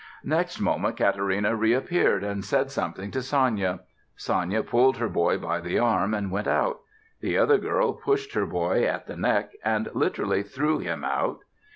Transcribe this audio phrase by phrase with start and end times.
[0.25, 3.81] Next moment Katarina reappeared, and said something to Sanya.
[4.17, 6.79] Sanya pulled her boy by the arm, and went out.
[7.19, 11.41] The other girl pushed her boy at the neck and literally threw him out.